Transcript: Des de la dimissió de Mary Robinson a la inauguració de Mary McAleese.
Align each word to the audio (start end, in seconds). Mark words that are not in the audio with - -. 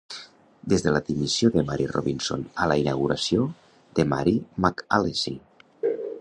Des 0.71 0.83
de 0.85 0.93
la 0.93 1.01
dimissió 1.09 1.51
de 1.55 1.63
Mary 1.67 1.85
Robinson 1.91 2.45
a 2.65 2.69
la 2.71 2.79
inauguració 2.85 3.45
de 4.01 4.07
Mary 4.15 4.35
McAleese. 4.65 5.37